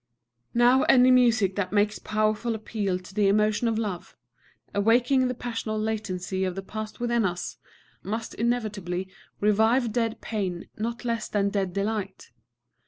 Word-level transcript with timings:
Now 0.55 0.81
any 0.85 1.11
music 1.11 1.55
that 1.57 1.71
makes 1.71 1.99
powerful 1.99 2.55
appeal 2.55 2.97
to 2.97 3.13
the 3.13 3.27
emotion 3.27 3.67
of 3.67 3.77
love, 3.77 4.17
awakening 4.73 5.27
the 5.27 5.35
passional 5.35 5.77
latency 5.79 6.43
of 6.43 6.55
the 6.55 6.63
past 6.63 6.99
within 6.99 7.23
us, 7.23 7.57
must 8.01 8.33
inevitably 8.33 9.09
revive 9.39 9.91
dead 9.93 10.19
pain 10.19 10.67
not 10.75 11.05
less 11.05 11.27
than 11.29 11.49
dead 11.49 11.71
delight. 11.73 12.31